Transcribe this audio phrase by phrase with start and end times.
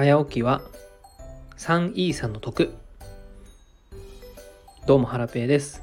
[0.00, 0.62] 早起きは
[1.58, 2.72] 3イーサの得。
[4.86, 5.82] どうもハラペーです。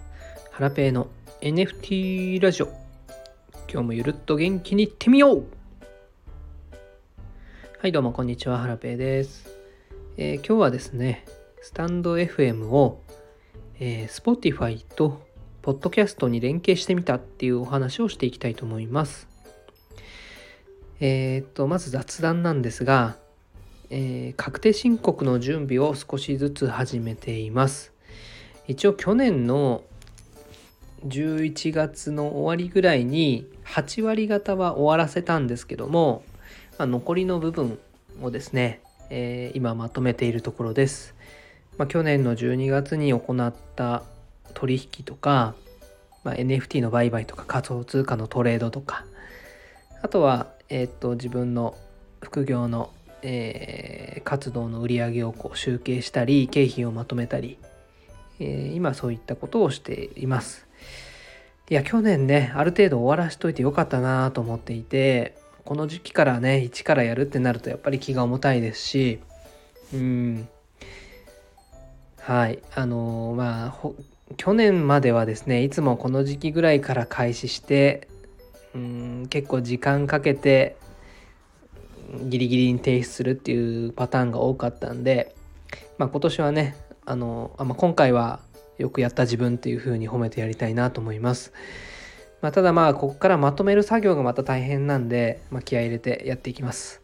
[0.50, 1.06] ハラペーの
[1.42, 2.66] NFT ラジオ。
[3.72, 5.46] 今日もゆるっと元気にいってみよう。
[7.80, 8.58] はいどうもこんにちは。
[8.58, 9.48] ハラペーです、
[10.18, 11.24] えー、今日はですね
[11.62, 13.04] スタンド FM を、
[13.80, 15.22] えー、Spotify と
[15.62, 19.28] ポッドキャストに連携してみたっていうお話をしていきたいと思います。
[21.02, 23.16] えっ、とまず雑談なんですが
[23.90, 27.94] えー、確定申告の準備を少しずつ始めています。
[28.68, 29.84] 一応去年の
[31.06, 36.24] 11月の終わりぐらいに8割方は終わらせたんですけども、
[36.78, 37.80] まあ、残りの部分
[38.22, 41.16] をですね、えー、今まとめているところです。
[41.78, 44.04] まあ、去年の12月に行った
[44.54, 45.54] 取引とか、
[46.24, 49.06] まあ、NFT の売買とか仮想通貨のトレードとか
[50.02, 51.78] あとは、えー、っと自分の
[52.22, 52.90] 副業の
[53.22, 57.58] えー、活動の売り上げをこう集計したり経費をまとめたり、
[58.40, 60.68] えー、今そういったことをしています。
[61.70, 69.20] いや去年ねある程度終わらしといてよかったなと思っていてこの時期からね一からやるってなるとやっぱり気が重たいですし
[69.94, 70.48] うん。
[72.20, 72.60] はい。
[72.76, 73.90] あのー、まあ
[74.36, 78.08] 去年まではですねいつもこの時期ぐらいから開始して
[78.76, 80.78] うん結構時間かけて
[82.24, 85.36] ギリギリに提出するっていうパターンが多かったんで、
[85.98, 88.40] まあ、今年はねあのあ、まあ、今回は
[88.78, 91.54] よくやった自分っていう風に褒めてやりたいなと思います。
[92.42, 97.02] まあ、ただまあここからまとめる作業がまた大変なんで、まあ、気合い入れてやっていきます。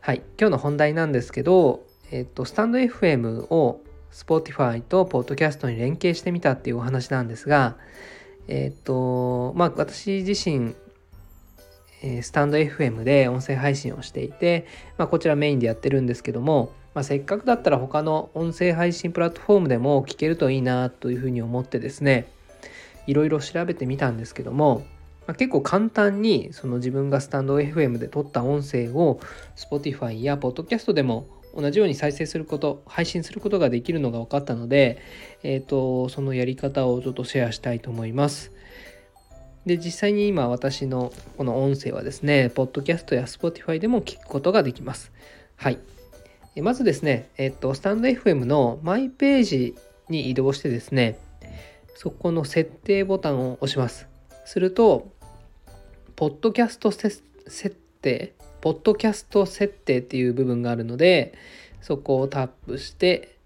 [0.00, 3.80] はい、今日の本題なんですけど、えっと、スタンド FM を
[4.12, 7.76] Spotify と Podcast に連携してみたっていうお話なんですが、
[8.48, 10.74] えっと、まあ私自身
[12.02, 22.30] えスタンド FM で音声配信をしていて、まあ、こちらメインでやってるんですけども、まあ、せっかくだったら他の音声配信プラットフォームでも聞けるといいなというふうに思ってですね
[23.06, 24.86] いろいろ調べてみたんですけども、
[25.26, 29.20] まあ、結構簡単にその自分がスタンド FM で撮った音声を
[29.56, 35.02] Spotify や Podcast でも同じように再生すること配信することができるのが分かったので、
[35.42, 38.52] えーとそのやり方をちょっとシェアしたいと思います。
[39.66, 45.12] で、実際に今私のこの音声はですね、ポッドキャストや Spotify でも聞くことができます。
[45.56, 45.78] はい。
[46.56, 49.74] まずですね、えっと、スタンド FM のマイページ
[50.08, 51.18] に移動してですね、
[51.94, 54.08] そこの設定ボタンを押します。
[54.44, 55.12] すると、
[56.16, 57.22] ポッドキャスト設
[58.00, 61.34] 定、ポッドキャスト設定っていう部分があるので、
[61.80, 63.36] そこをタップして、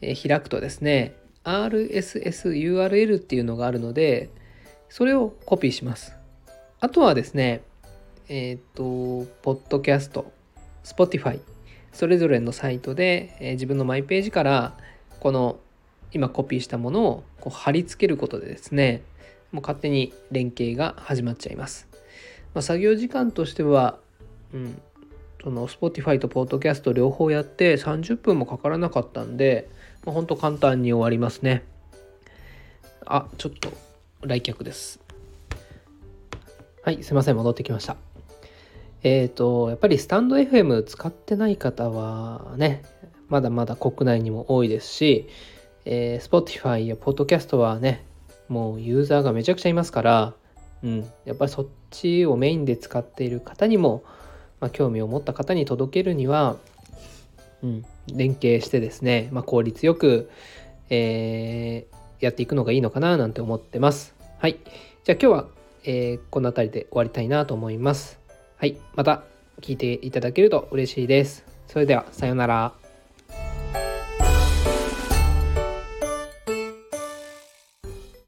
[0.00, 4.30] え開くとですね、RSSURL っていうのがあるので、
[4.92, 6.14] それをコピーします。
[6.78, 7.62] あとはですね、
[8.28, 10.30] えっ、ー、と、ポッドキャスト、
[10.84, 11.40] Spotify、
[11.94, 14.76] それぞれのサイトで、えー、自分のマイページから
[15.18, 15.58] この
[16.12, 19.00] 今コピーしたものをこう貼り付けることでですね、
[19.50, 21.88] もう勝手に連携が始まっちゃいます。
[22.52, 23.98] まあ、作業時間としては、
[24.52, 24.78] うん、
[25.42, 29.70] その Spotify と Podcast 両方やって30分もかからなかったんで、
[30.04, 31.64] まあ、ほんと簡単に終わりますね。
[33.06, 33.72] あ、ちょっと
[34.22, 35.00] 来客です。
[36.82, 37.96] はい、すいません、戻ってきました。
[39.02, 42.82] えっ、ー、と、やっぱりスタンド FM 使ってない方はね、
[43.28, 45.28] まだまだ国内にも多いですし、
[45.84, 48.04] えー、Spotify や Podcast はね、
[48.48, 50.34] もうユーザーがめちゃくちゃいますから、
[50.84, 54.04] うん、やっぱりそっちをメインで使っている方にも、
[54.60, 56.56] まあ、興味を持った方に届けるには、
[57.62, 60.30] うん、連携してですね、まあ、効率よく、
[60.90, 64.14] えー、やっていくのがいいのかななんて思ってます。
[64.38, 64.58] はい。
[65.04, 65.46] じゃあ今日は、
[65.84, 68.20] えー、この辺りで終わりたいなと思います。
[68.56, 68.78] はい。
[68.94, 69.24] また
[69.60, 71.44] 聞いていただけると嬉しいです。
[71.66, 72.81] それでは、さようなら。